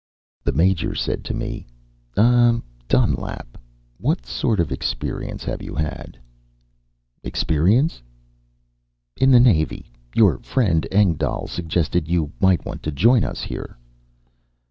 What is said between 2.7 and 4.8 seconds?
Dunlap. What sort of